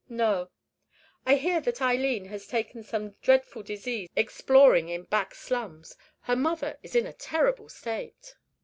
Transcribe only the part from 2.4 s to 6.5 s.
taken some dreadful disease exploring in back slums. Her